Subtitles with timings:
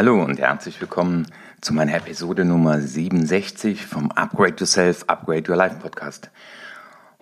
[0.00, 1.26] Hallo und herzlich willkommen
[1.60, 6.30] zu meiner Episode Nummer 67 vom Upgrade Yourself, Upgrade Your Life Podcast.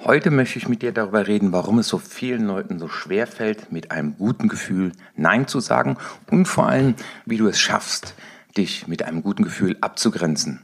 [0.04, 3.72] Heute möchte ich mit dir darüber reden, warum es so vielen Leuten so schwer fällt,
[3.72, 5.96] mit einem guten Gefühl Nein zu sagen
[6.30, 6.94] und vor allem,
[7.26, 8.14] wie du es schaffst,
[8.56, 10.60] dich mit einem guten Gefühl abzugrenzen.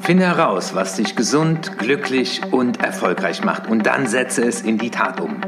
[0.00, 4.90] Finde heraus, was dich gesund, glücklich und erfolgreich macht und dann setze es in die
[4.90, 5.40] Tat um.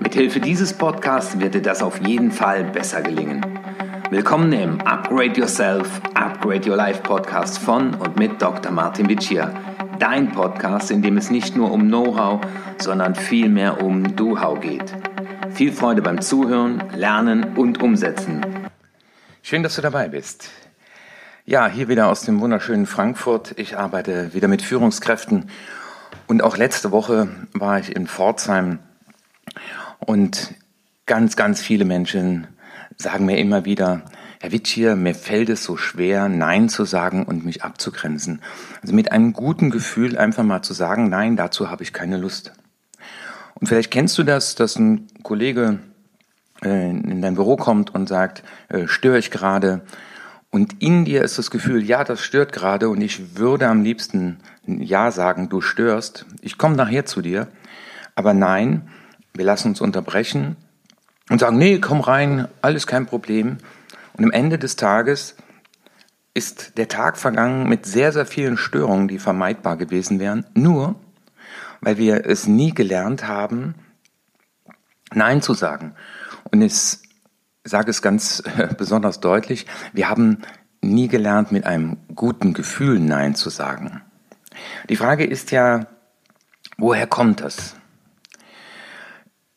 [0.00, 3.40] Mithilfe dieses Podcasts wird dir das auf jeden Fall besser gelingen.
[4.10, 8.72] Willkommen im Upgrade Yourself, Upgrade Your Life Podcast von und mit Dr.
[8.72, 9.52] Martin Vicia.
[9.98, 12.40] Dein Podcast, in dem es nicht nur um Know-how,
[12.78, 14.94] sondern vielmehr um Do-How geht.
[15.50, 18.40] Viel Freude beim Zuhören, Lernen und Umsetzen.
[19.42, 20.48] Schön, dass du dabei bist.
[21.44, 23.52] Ja, hier wieder aus dem wunderschönen Frankfurt.
[23.58, 25.50] Ich arbeite wieder mit Führungskräften
[26.26, 28.78] und auch letzte Woche war ich in Pforzheim
[29.98, 30.54] und
[31.04, 32.46] ganz, ganz viele Menschen
[32.96, 34.02] sagen mir immer wieder,
[34.40, 38.40] Herr Witschier, mir fällt es so schwer, Nein zu sagen und mich abzugrenzen.
[38.82, 42.52] Also mit einem guten Gefühl einfach mal zu sagen, nein, dazu habe ich keine Lust.
[43.54, 45.80] Und vielleicht kennst du das, dass ein Kollege
[46.62, 49.82] äh, in dein Büro kommt und sagt, äh, störe ich gerade?
[50.50, 54.38] Und in dir ist das Gefühl, ja, das stört gerade und ich würde am liebsten
[54.66, 56.26] Ja sagen, du störst.
[56.40, 57.48] Ich komme nachher zu dir.
[58.14, 58.88] Aber nein,
[59.34, 60.56] wir lassen uns unterbrechen
[61.28, 63.58] und sagen, nee, komm rein, alles kein Problem.
[64.14, 65.36] Und am Ende des Tages
[66.34, 70.96] ist der Tag vergangen mit sehr, sehr vielen Störungen, die vermeidbar gewesen wären, nur
[71.80, 73.74] weil wir es nie gelernt haben,
[75.12, 75.94] Nein zu sagen.
[76.50, 76.98] Und ich
[77.64, 78.42] sage es ganz
[78.78, 80.42] besonders deutlich, wir haben
[80.80, 84.02] nie gelernt, mit einem guten Gefühl Nein zu sagen.
[84.88, 85.86] Die Frage ist ja,
[86.76, 87.74] woher kommt das?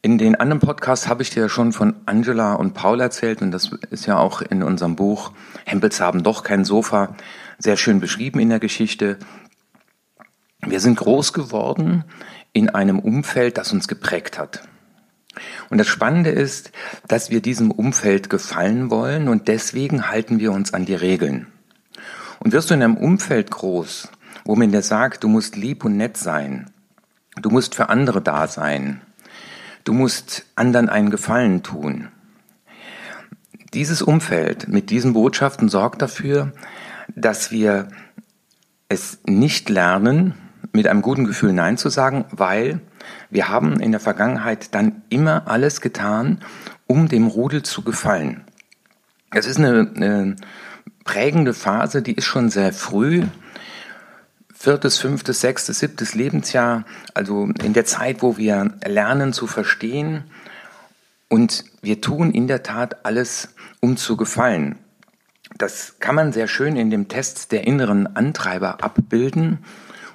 [0.03, 3.69] In den anderen Podcasts habe ich dir schon von Angela und Paul erzählt und das
[3.91, 5.31] ist ja auch in unserem Buch
[5.63, 7.15] Hempels haben doch kein Sofa
[7.59, 9.19] sehr schön beschrieben in der Geschichte.
[10.65, 12.03] Wir sind groß geworden
[12.51, 14.63] in einem Umfeld, das uns geprägt hat.
[15.69, 16.71] Und das Spannende ist,
[17.07, 21.45] dass wir diesem Umfeld gefallen wollen und deswegen halten wir uns an die Regeln.
[22.39, 24.09] Und wirst du in einem Umfeld groß,
[24.45, 26.71] wo man dir sagt, du musst lieb und nett sein,
[27.39, 29.01] du musst für andere da sein,
[29.83, 32.09] Du musst anderen einen Gefallen tun.
[33.73, 36.51] Dieses Umfeld mit diesen Botschaften sorgt dafür,
[37.15, 37.87] dass wir
[38.89, 40.35] es nicht lernen,
[40.73, 42.81] mit einem guten Gefühl Nein zu sagen, weil
[43.29, 46.39] wir haben in der Vergangenheit dann immer alles getan,
[46.87, 48.41] um dem Rudel zu gefallen.
[49.31, 50.35] Das ist eine, eine
[51.03, 53.23] prägende Phase, die ist schon sehr früh
[54.61, 56.85] viertes, fünftes, sechstes, siebtes Lebensjahr,
[57.15, 60.25] also in der Zeit, wo wir lernen zu verstehen
[61.29, 64.77] und wir tun in der Tat alles, um zu gefallen.
[65.57, 69.59] Das kann man sehr schön in dem Test der inneren Antreiber abbilden.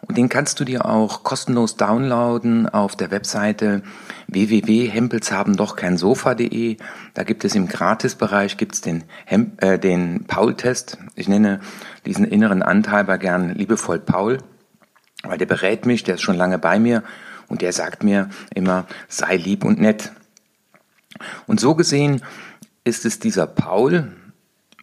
[0.08, 3.82] Und den kannst du dir auch kostenlos downloaden auf der Webseite
[4.28, 6.76] www.hempelshabendochkeinsofa.de.
[7.14, 10.98] Da gibt es im Gratisbereich gibt's den, äh, den Paul-Test.
[11.16, 11.58] Ich nenne
[12.04, 14.38] diesen inneren Antreiber gern liebevoll Paul,
[15.24, 17.02] weil der berät mich, der ist schon lange bei mir
[17.48, 20.12] und der sagt mir immer, sei lieb und nett.
[21.46, 22.22] Und so gesehen
[22.84, 24.12] ist es dieser Paul,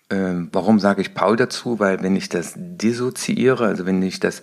[0.09, 1.79] äh, warum sage ich Paul dazu?
[1.79, 4.41] Weil wenn ich das dissoziiere, also wenn ich das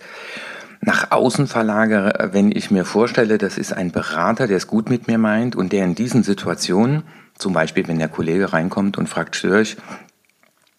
[0.81, 5.07] nach außen verlagere, wenn ich mir vorstelle, das ist ein Berater, der es gut mit
[5.07, 7.03] mir meint und der in diesen Situationen,
[7.37, 9.77] zum Beispiel wenn der Kollege reinkommt und fragt, störe ich,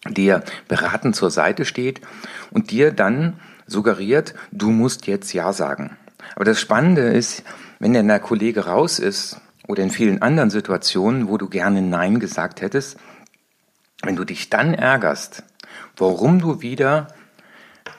[0.09, 2.01] dir beratend zur Seite steht
[2.51, 5.97] und dir dann suggeriert, du musst jetzt Ja sagen.
[6.35, 7.43] Aber das Spannende ist,
[7.79, 12.19] wenn denn der Kollege raus ist oder in vielen anderen Situationen, wo du gerne Nein
[12.19, 12.97] gesagt hättest,
[14.03, 15.43] wenn du dich dann ärgerst,
[15.95, 17.07] warum du wieder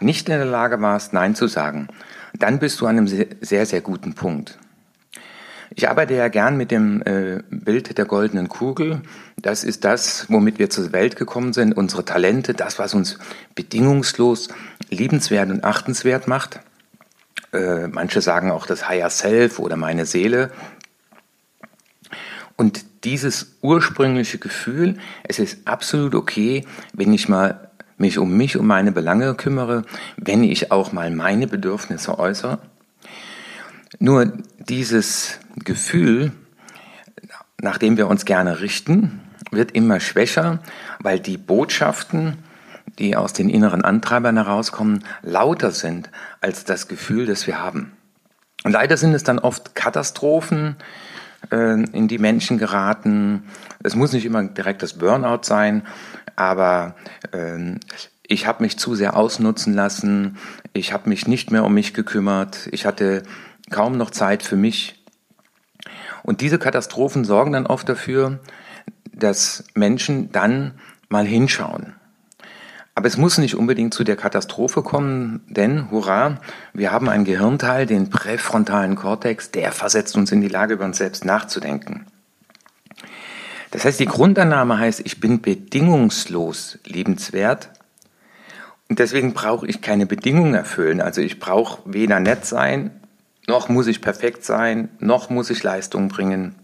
[0.01, 1.89] nicht in der Lage warst, Nein zu sagen,
[2.39, 4.59] dann bist du an einem sehr, sehr guten Punkt.
[5.77, 9.03] Ich arbeite ja gern mit dem äh, Bild der goldenen Kugel.
[9.37, 13.19] Das ist das, womit wir zur Welt gekommen sind, unsere Talente, das, was uns
[13.55, 14.49] bedingungslos
[14.91, 16.61] liebenswert und achtenswert macht.
[17.53, 20.53] Äh, manche sagen auch das Higher Self oder meine Seele.
[22.57, 28.67] Und dieses ursprüngliche Gefühl, es ist absolut okay, wenn ich mal mich um mich, um
[28.67, 29.85] meine Belange kümmere,
[30.17, 32.59] wenn ich auch mal meine Bedürfnisse äußere.
[33.99, 36.33] Nur dieses Gefühl,
[37.61, 39.21] nach dem wir uns gerne richten,
[39.51, 40.59] wird immer schwächer,
[41.01, 42.39] weil die Botschaften,
[42.99, 46.11] die aus den inneren Antreibern herauskommen, lauter sind
[46.41, 47.93] als das Gefühl, das wir haben.
[48.65, 50.77] Und leider sind es dann oft Katastrophen,
[51.51, 53.45] äh, in die Menschen geraten.
[53.83, 55.83] Es muss nicht immer direkt das Burnout sein,
[56.37, 56.95] aber
[57.33, 57.77] äh,
[58.27, 60.39] ich habe mich zu sehr ausnutzen lassen.
[60.73, 62.69] Ich habe mich nicht mehr um mich gekümmert.
[62.73, 63.23] Ich hatte
[63.71, 65.05] kaum noch Zeit für mich.
[66.23, 68.41] Und diese Katastrophen sorgen dann oft dafür,
[69.13, 71.95] dass Menschen dann mal hinschauen.
[72.95, 76.39] Aber es muss nicht unbedingt zu der Katastrophe kommen, denn, hurra,
[76.73, 80.99] wir haben einen Gehirnteil, den präfrontalen Kortex, der versetzt uns in die Lage, über uns
[80.99, 82.07] selbst nachzudenken.
[83.73, 87.71] Das heißt, die Grundannahme heißt, ich bin bedingungslos liebenswert
[88.89, 91.01] und deswegen brauche ich keine Bedingungen erfüllen.
[91.01, 92.93] Also ich brauche weder nett sein,
[93.49, 96.55] noch muss ich perfekt sein, noch muss ich Leistung bringen,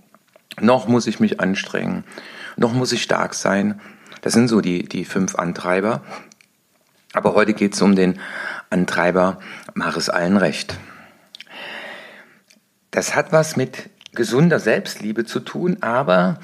[0.60, 2.04] noch muss ich mich anstrengen,
[2.56, 3.80] noch muss ich stark sein.
[4.20, 6.02] Das sind so die, die fünf Antreiber.
[7.12, 8.20] Aber heute geht es um den
[8.70, 9.40] Antreiber,
[9.74, 10.78] mach es allen recht.
[12.90, 16.38] Das hat was mit gesunder Selbstliebe zu tun, aber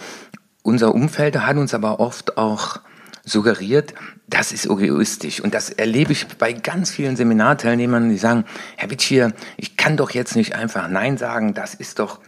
[0.62, 2.80] unser Umfeld hat uns aber oft auch
[3.24, 3.94] suggeriert,
[4.28, 5.40] das ist egoistisch.
[5.40, 8.44] Und das erlebe ich bei ganz vielen Seminarteilnehmern, die sagen,
[8.76, 12.20] Herr Witschier, ich kann doch jetzt nicht einfach Nein sagen, das ist doch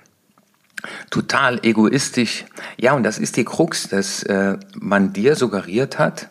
[1.11, 2.45] total egoistisch.
[2.79, 6.29] Ja, und das ist die Krux, dass äh, man dir suggeriert hat,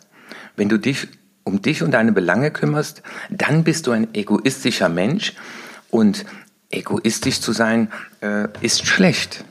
[0.55, 1.07] wenn du dich
[1.43, 5.33] um dich und deine Belange kümmerst, dann bist du ein egoistischer Mensch
[5.89, 6.25] und
[6.69, 7.89] egoistisch zu sein
[8.21, 9.45] äh, ist schlecht.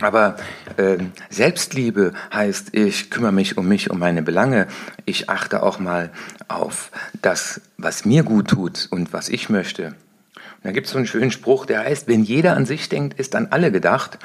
[0.00, 0.36] Aber
[0.78, 0.98] äh,
[1.30, 4.66] Selbstliebe heißt, ich kümmere mich um mich, um meine Belange.
[5.04, 6.10] Ich achte auch mal
[6.48, 6.90] auf
[7.20, 9.94] das, was mir gut tut und was ich möchte.
[10.62, 13.34] Da gibt es so einen schönen Spruch, der heißt, wenn jeder an sich denkt, ist
[13.34, 14.18] an alle gedacht.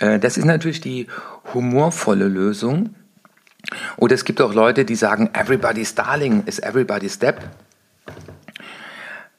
[0.00, 1.06] Äh, das ist natürlich die
[1.54, 2.94] humorvolle Lösung.
[3.96, 7.40] Oder es gibt auch Leute, die sagen, everybody's darling is everybody's step.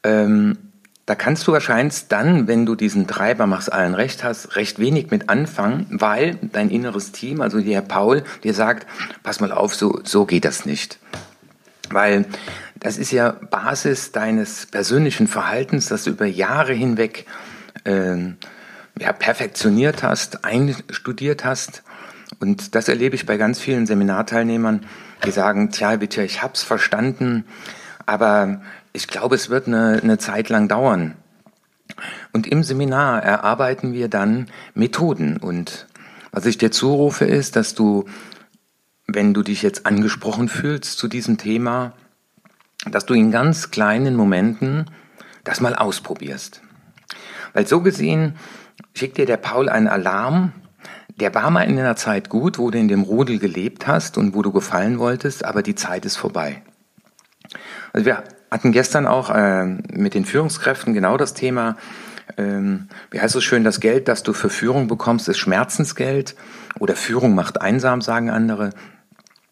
[0.03, 0.57] Ähm,
[1.05, 5.09] da kannst du wahrscheinlich dann, wenn du diesen Treiber machst, allen recht hast, recht wenig
[5.09, 8.85] mit anfangen, weil dein inneres Team, also der Paul, dir sagt,
[9.23, 10.99] pass mal auf, so, so geht das nicht.
[11.89, 12.25] Weil
[12.79, 17.25] das ist ja Basis deines persönlichen Verhaltens, das du über Jahre hinweg
[17.83, 18.15] äh,
[18.99, 21.83] ja, perfektioniert hast, einstudiert hast.
[22.39, 24.85] Und das erlebe ich bei ganz vielen Seminarteilnehmern,
[25.25, 27.45] die sagen, tja, bitte, ich hab's verstanden,
[28.05, 28.61] aber
[28.93, 31.15] ich glaube, es wird eine, eine Zeit lang dauern.
[32.31, 35.37] Und im Seminar erarbeiten wir dann Methoden.
[35.37, 35.87] Und
[36.31, 38.05] was ich dir zurufe, ist, dass du,
[39.07, 41.93] wenn du dich jetzt angesprochen fühlst zu diesem Thema,
[42.85, 44.85] dass du in ganz kleinen Momenten
[45.43, 46.61] das mal ausprobierst.
[47.53, 48.35] Weil so gesehen
[48.93, 50.53] schickt dir der Paul einen Alarm,
[51.19, 54.35] der war mal in einer Zeit gut, wo du in dem Rudel gelebt hast und
[54.35, 56.61] wo du gefallen wolltest, aber die Zeit ist vorbei.
[57.91, 61.75] Also wir hatten gestern auch äh, mit den Führungskräften genau das Thema,
[62.37, 66.35] ähm, wie heißt es schön, das Geld, das du für Führung bekommst, ist Schmerzensgeld
[66.79, 68.71] oder Führung macht einsam, sagen andere.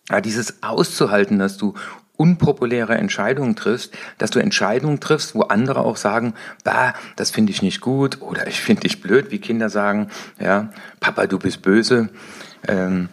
[0.09, 1.73] Ja, dieses auszuhalten, dass du
[2.17, 6.33] unpopuläre Entscheidungen triffst, dass du Entscheidungen triffst, wo andere auch sagen,
[6.63, 10.09] bah, das finde ich nicht gut oder ich finde dich blöd, wie Kinder sagen,
[10.39, 10.69] ja,
[10.99, 12.09] Papa, du bist böse.
[12.67, 13.09] Ähm,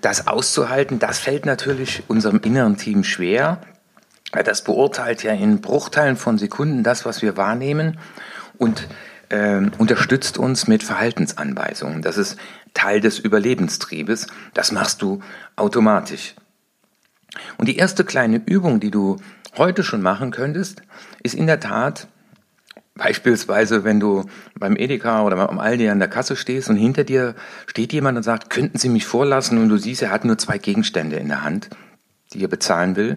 [0.00, 3.60] das auszuhalten, das fällt natürlich unserem inneren Team schwer.
[4.44, 7.98] Das beurteilt ja in Bruchteilen von Sekunden das, was wir wahrnehmen
[8.58, 8.86] und
[9.30, 12.02] ähm, unterstützt uns mit Verhaltensanweisungen.
[12.02, 12.36] Das ist
[12.74, 14.26] Teil des Überlebenstriebes.
[14.54, 15.20] Das machst du
[15.56, 16.34] automatisch.
[17.56, 19.16] Und die erste kleine Übung, die du
[19.56, 20.82] heute schon machen könntest,
[21.22, 22.08] ist in der Tat
[22.94, 24.24] beispielsweise, wenn du
[24.58, 27.34] beim Edeka oder beim Aldi an der Kasse stehst und hinter dir
[27.66, 30.58] steht jemand und sagt, könnten Sie mich vorlassen und du siehst, er hat nur zwei
[30.58, 31.70] Gegenstände in der Hand,
[32.32, 33.16] die er bezahlen will,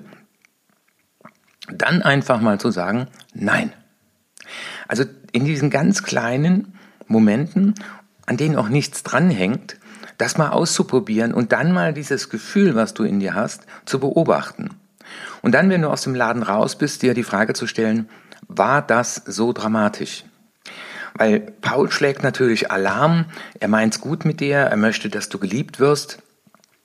[1.67, 3.73] dann einfach mal zu sagen, nein.
[4.87, 6.75] Also in diesen ganz kleinen
[7.07, 7.75] Momenten,
[8.25, 9.77] an denen auch nichts dranhängt,
[10.17, 14.69] das mal auszuprobieren und dann mal dieses Gefühl, was du in dir hast, zu beobachten.
[15.41, 18.09] Und dann, wenn du aus dem Laden raus bist, dir die Frage zu stellen,
[18.47, 20.25] war das so dramatisch?
[21.15, 23.25] Weil Paul schlägt natürlich Alarm,
[23.59, 26.19] er meint's gut mit dir, er möchte, dass du geliebt wirst,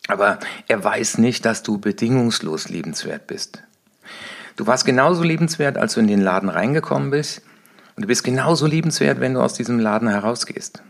[0.09, 0.39] aber
[0.69, 3.63] er weiß nicht, dass du bedingungslos liebenswert bist.
[4.57, 7.43] Du warst genauso liebenswert, als du in den Laden reingekommen bist,
[7.97, 10.83] und du bist genauso liebenswert, wenn du aus diesem Laden herausgehst.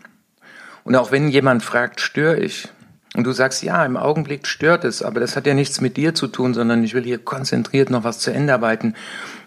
[0.86, 2.68] Und auch wenn jemand fragt, störe ich?
[3.16, 6.14] Und du sagst, ja, im Augenblick stört es, aber das hat ja nichts mit dir
[6.14, 8.94] zu tun, sondern ich will hier konzentriert noch was zu Ende arbeiten.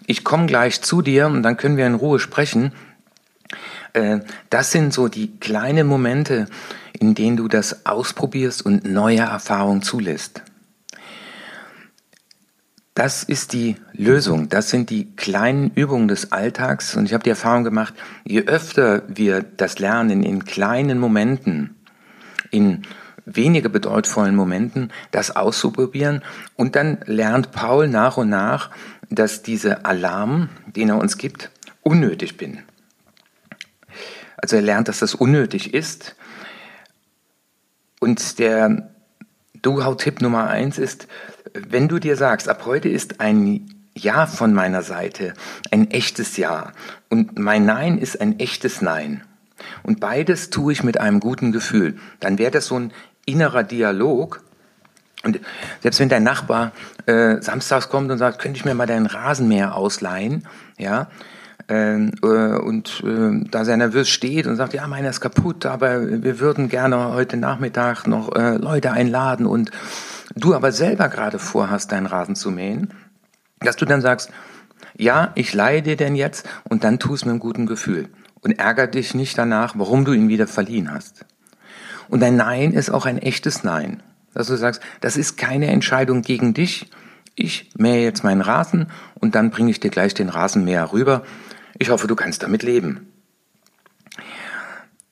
[0.06, 2.72] Ich komme gleich zu dir und dann können wir in Ruhe sprechen.
[3.94, 4.18] Äh,
[4.50, 6.44] das sind so die kleinen Momente,
[6.98, 10.42] in denen du das ausprobierst und neue Erfahrungen zulässt.
[12.94, 14.48] Das ist die Lösung.
[14.48, 16.96] Das sind die kleinen Übungen des Alltags.
[16.96, 17.94] Und ich habe die Erfahrung gemacht,
[18.24, 21.76] je öfter wir das lernen in kleinen Momenten,
[22.50, 22.82] in
[23.24, 26.22] wenige bedeutvollen Momenten das auszuprobieren.
[26.56, 28.70] Und dann lernt Paul nach und nach,
[29.08, 31.50] dass dieser Alarm, den er uns gibt,
[31.82, 32.58] unnötig bin.
[34.36, 36.16] Also er lernt, dass das unnötig ist.
[38.00, 38.90] Und der
[39.62, 41.06] Do-How-Tipp Nummer eins ist,
[41.54, 45.34] wenn du dir sagst, ab heute ist ein Ja von meiner Seite
[45.70, 46.72] ein echtes Ja
[47.08, 49.22] und mein Nein ist ein echtes Nein
[49.82, 52.92] und beides tue ich mit einem guten Gefühl, dann wäre das so ein
[53.26, 54.42] innerer Dialog.
[55.22, 55.38] Und
[55.82, 56.72] selbst wenn dein Nachbar
[57.06, 60.46] äh, samstags kommt und sagt, könnte ich mir mal deinen Rasenmäher ausleihen,
[60.78, 61.08] ja,
[61.68, 66.22] ähm, äh, und äh, da sehr nervös steht und sagt, ja, meiner ist kaputt, aber
[66.22, 69.70] wir würden gerne heute Nachmittag noch äh, Leute einladen und
[70.36, 72.94] du aber selber gerade vorhast, deinen Rasen zu mähen,
[73.60, 74.30] dass du dann sagst,
[74.96, 78.08] ja, ich leihe dir denn jetzt und dann tu mit einem guten Gefühl
[78.42, 81.24] und ärger dich nicht danach, warum du ihn wieder verliehen hast.
[82.08, 84.02] Und ein Nein ist auch ein echtes Nein.
[84.34, 86.90] Dass du sagst, das ist keine Entscheidung gegen dich.
[87.34, 91.22] Ich mähe jetzt meinen Rasen und dann bringe ich dir gleich den Rasenmäher rüber.
[91.78, 93.12] Ich hoffe, du kannst damit leben.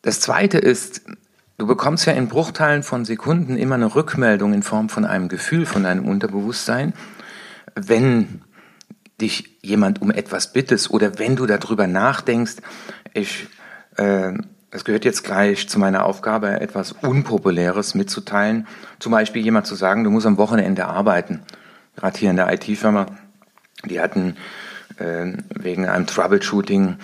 [0.03, 1.03] Das zweite ist,
[1.57, 5.67] du bekommst ja in Bruchteilen von Sekunden immer eine Rückmeldung in Form von einem Gefühl,
[5.67, 6.95] von deinem Unterbewusstsein,
[7.75, 8.43] wenn
[9.21, 12.57] dich jemand um etwas bittest oder wenn du darüber nachdenkst,
[13.15, 13.49] ich
[13.97, 14.35] äh,
[14.71, 18.67] es gehört jetzt gleich zu meiner Aufgabe, etwas Unpopuläres mitzuteilen.
[18.99, 21.41] Zum Beispiel jemand zu sagen, du musst am Wochenende arbeiten.
[21.99, 23.07] Gerade hier in der IT-Firma,
[23.85, 24.37] die hatten
[24.99, 26.97] äh, wegen einem Troubleshooting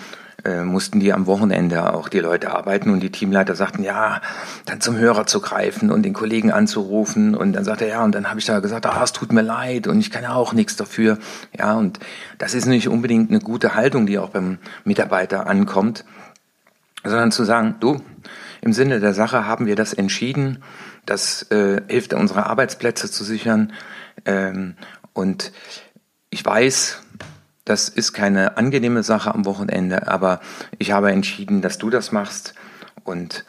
[0.45, 4.21] äh, mussten die am Wochenende auch die Leute arbeiten und die Teamleiter sagten, ja,
[4.65, 8.13] dann zum Hörer zu greifen und den Kollegen anzurufen und dann sagt er, ja, und
[8.13, 10.53] dann habe ich da gesagt, ah, es tut mir leid und ich kann ja auch
[10.53, 11.17] nichts dafür.
[11.57, 11.99] Ja, und
[12.37, 16.05] das ist nicht unbedingt eine gute Haltung, die auch beim Mitarbeiter ankommt
[17.05, 18.01] sondern zu sagen, du,
[18.61, 20.63] im Sinne der Sache haben wir das entschieden,
[21.05, 23.73] das äh, hilft unsere Arbeitsplätze zu sichern.
[24.25, 24.75] Ähm,
[25.13, 25.51] und
[26.29, 27.01] ich weiß,
[27.63, 30.39] das ist keine angenehme Sache am Wochenende, aber
[30.77, 32.53] ich habe entschieden, dass du das machst.
[33.03, 33.45] Und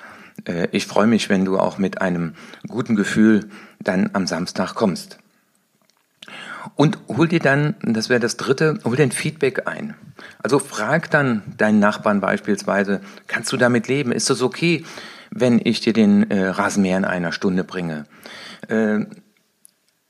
[0.46, 2.34] äh, ich freue mich, wenn du auch mit einem
[2.68, 3.48] guten Gefühl
[3.80, 5.18] dann am Samstag kommst.
[6.74, 9.94] Und hol dir dann, das wäre das dritte, hol dir ein Feedback ein.
[10.42, 14.12] Also frag dann deinen Nachbarn beispielsweise, kannst du damit leben?
[14.12, 14.84] Ist das okay,
[15.30, 18.04] wenn ich dir den äh, Rasenmäher in einer Stunde bringe?
[18.68, 19.06] Äh,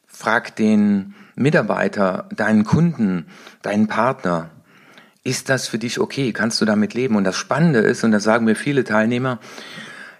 [0.06, 3.26] frag den Mitarbeiter, deinen Kunden,
[3.62, 4.50] deinen Partner,
[5.22, 6.32] ist das für dich okay?
[6.32, 7.16] Kannst du damit leben?
[7.16, 9.40] Und das Spannende ist, und das sagen mir viele Teilnehmer,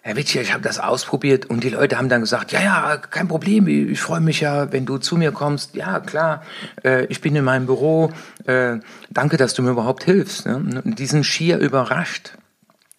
[0.07, 3.27] Herr Witscher, ich habe das ausprobiert und die Leute haben dann gesagt, ja, ja, kein
[3.27, 5.75] Problem, ich freue mich ja, wenn du zu mir kommst.
[5.75, 6.45] Ja, klar,
[6.85, 8.13] äh, ich bin in meinem Büro,
[8.45, 8.77] äh,
[9.11, 10.47] danke, dass du mir überhaupt hilfst.
[10.47, 10.81] Ne?
[10.85, 12.39] Und die sind schier überrascht.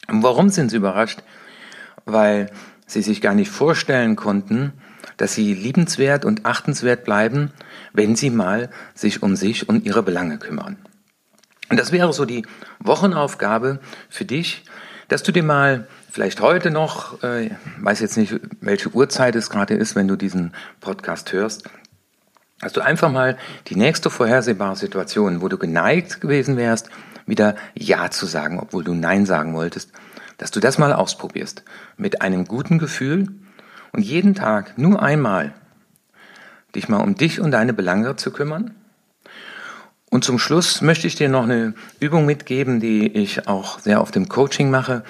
[0.10, 1.24] Und warum sind sie überrascht?
[2.04, 2.52] Weil
[2.88, 4.74] sie sich gar nicht vorstellen konnten,
[5.16, 7.54] dass sie liebenswert und achtenswert bleiben,
[7.94, 10.76] wenn sie mal sich um sich und ihre Belange kümmern.
[11.70, 12.46] Und das wäre so die
[12.80, 14.66] Wochenaufgabe für dich,
[15.08, 19.74] dass du dir mal vielleicht heute noch, äh, weiß jetzt nicht, welche Uhrzeit es gerade
[19.74, 21.70] ist, wenn du diesen Podcast hörst,
[22.60, 23.38] dass du einfach mal
[23.68, 26.90] die nächste vorhersehbare Situation, wo du geneigt gewesen wärst,
[27.26, 29.92] wieder Ja zu sagen, obwohl du Nein sagen wolltest,
[30.38, 31.64] dass du das mal ausprobierst.
[31.98, 33.28] Mit einem guten Gefühl
[33.92, 35.54] und jeden Tag nur einmal
[36.76, 38.76] dich mal um dich und deine Belange zu kümmern.
[40.18, 44.10] Und zum Schluss möchte ich dir noch eine Übung mitgeben, die ich auch sehr auf
[44.10, 45.04] dem Coaching mache.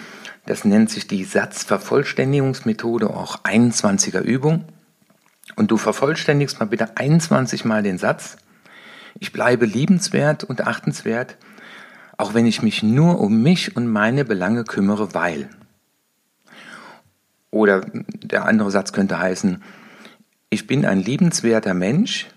[0.46, 4.66] Das nennt sich die Satzvervollständigungsmethode, auch 21er Übung.
[5.56, 8.36] Und du vervollständigst mal bitte 21 Mal den Satz.
[9.18, 11.38] Ich bleibe liebenswert und achtenswert,
[12.18, 15.48] auch wenn ich mich nur um mich und meine Belange kümmere, weil.
[17.50, 19.64] Oder der andere Satz könnte heißen,
[20.50, 22.28] ich bin ein liebenswerter Mensch,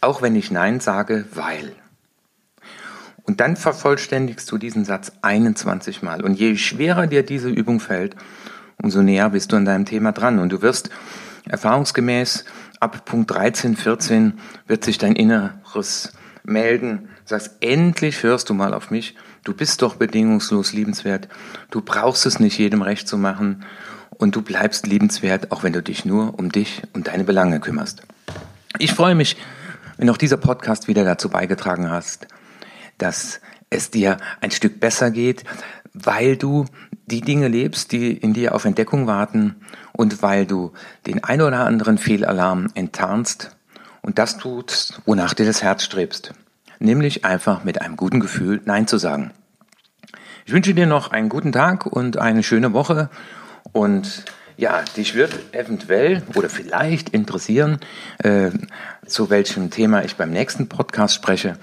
[0.00, 1.76] auch wenn ich Nein sage, weil.
[3.28, 6.24] Und dann vervollständigst du diesen Satz 21 Mal.
[6.24, 8.16] Und je schwerer dir diese Übung fällt,
[8.82, 10.38] umso näher bist du an deinem Thema dran.
[10.38, 10.88] Und du wirst
[11.46, 12.46] erfahrungsgemäß
[12.80, 14.32] ab Punkt 13, 14
[14.66, 17.10] wird sich dein Inneres melden.
[17.26, 19.14] Sagst, endlich hörst du mal auf mich.
[19.44, 21.28] Du bist doch bedingungslos liebenswert.
[21.70, 23.62] Du brauchst es nicht jedem recht zu machen.
[24.08, 28.00] Und du bleibst liebenswert, auch wenn du dich nur um dich und deine Belange kümmerst.
[28.78, 29.36] Ich freue mich,
[29.98, 32.26] wenn auch dieser Podcast wieder dazu beigetragen hast,
[32.98, 33.40] dass
[33.70, 35.44] es dir ein Stück besser geht,
[35.94, 36.66] weil du
[37.06, 39.56] die Dinge lebst, die in dir auf Entdeckung warten
[39.92, 40.72] und weil du
[41.06, 43.56] den ein oder anderen Fehlalarm enttarnst
[44.02, 46.34] und das tust, wonach dir das Herz strebst.
[46.78, 49.32] Nämlich einfach mit einem guten Gefühl Nein zu sagen.
[50.46, 53.10] Ich wünsche dir noch einen guten Tag und eine schöne Woche
[53.72, 54.24] und
[54.58, 57.78] Ja, dich wird eventuell oder vielleicht interessieren,
[58.24, 58.50] äh,
[59.06, 61.56] zu welchem Thema ich beim nächsten Podcast spreche.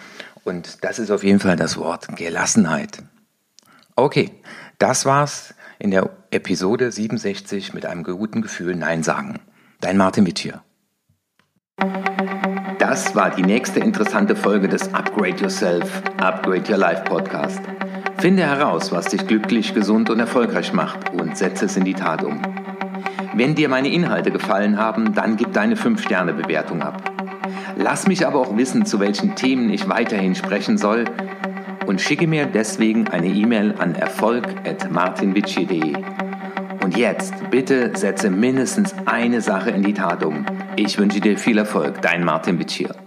[0.45, 3.03] Und das ist auf jeden Fall das Wort Gelassenheit.
[3.95, 4.31] Okay,
[4.77, 9.39] das war's in der Episode 67 mit einem guten Gefühl Nein sagen.
[9.81, 10.61] Dein Martin Witt hier.
[12.77, 17.61] Das war die nächste interessante Folge des Upgrade Yourself, Upgrade Your Life Podcast.
[18.19, 22.23] Finde heraus, was dich glücklich, gesund und erfolgreich macht und setze es in die Tat
[22.23, 22.41] um.
[23.33, 27.14] Wenn dir meine Inhalte gefallen haben, dann gib deine 5-Sterne-Bewertung ab.
[27.75, 31.05] Lass mich aber auch wissen, zu welchen Themen ich weiterhin sprechen soll
[31.85, 35.93] und schicke mir deswegen eine E-Mail an erfolg.martinwitschi.de.
[36.83, 40.45] Und jetzt bitte setze mindestens eine Sache in die Tat um.
[40.75, 43.04] Ich wünsche dir viel Erfolg, dein Martin Witschier.